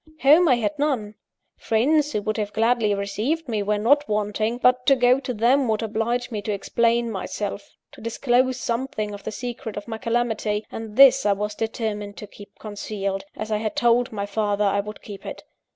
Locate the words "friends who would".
1.57-2.37